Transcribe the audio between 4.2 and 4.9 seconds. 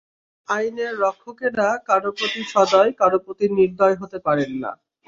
পারেন না।